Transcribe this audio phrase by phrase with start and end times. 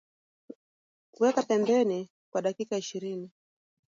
[1.19, 3.31] Weka pembeni kwa dakika ishirini